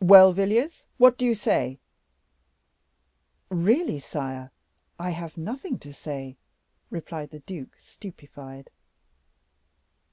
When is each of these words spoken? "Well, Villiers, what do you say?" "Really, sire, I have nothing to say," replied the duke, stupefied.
"Well, 0.00 0.32
Villiers, 0.32 0.84
what 0.98 1.16
do 1.16 1.24
you 1.24 1.36
say?" 1.36 1.78
"Really, 3.50 4.00
sire, 4.00 4.50
I 4.98 5.10
have 5.10 5.36
nothing 5.36 5.78
to 5.78 5.92
say," 5.94 6.34
replied 6.90 7.30
the 7.30 7.38
duke, 7.38 7.76
stupefied. 7.78 8.70